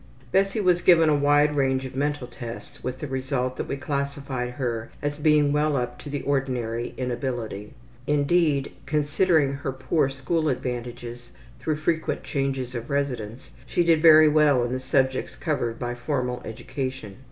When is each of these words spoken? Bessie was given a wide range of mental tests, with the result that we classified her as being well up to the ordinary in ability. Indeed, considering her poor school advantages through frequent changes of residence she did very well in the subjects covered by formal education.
Bessie 0.31 0.59
was 0.59 0.81
given 0.81 1.09
a 1.09 1.15
wide 1.15 1.55
range 1.55 1.85
of 1.85 1.95
mental 1.95 2.25
tests, 2.25 2.83
with 2.83 2.97
the 2.97 3.07
result 3.07 3.55
that 3.57 3.67
we 3.67 3.77
classified 3.77 4.53
her 4.53 4.89
as 4.99 5.19
being 5.19 5.53
well 5.53 5.77
up 5.77 5.99
to 5.99 6.09
the 6.09 6.23
ordinary 6.23 6.95
in 6.97 7.11
ability. 7.11 7.75
Indeed, 8.07 8.71
considering 8.87 9.53
her 9.57 9.71
poor 9.71 10.09
school 10.09 10.49
advantages 10.49 11.33
through 11.59 11.75
frequent 11.75 12.23
changes 12.23 12.73
of 12.73 12.89
residence 12.89 13.51
she 13.67 13.83
did 13.83 14.01
very 14.01 14.27
well 14.27 14.63
in 14.63 14.71
the 14.71 14.79
subjects 14.79 15.35
covered 15.35 15.77
by 15.77 15.93
formal 15.93 16.41
education. 16.45 17.17